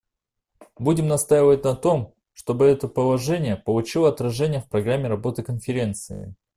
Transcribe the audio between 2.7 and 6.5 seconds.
положение получило отражение в программе работы Конференции.